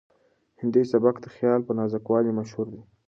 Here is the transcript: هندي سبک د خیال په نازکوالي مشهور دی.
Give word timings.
هندي 0.61 0.83
سبک 0.91 1.15
د 1.21 1.25
خیال 1.35 1.59
په 1.65 1.71
نازکوالي 1.79 2.31
مشهور 2.39 2.67
دی. 2.73 2.81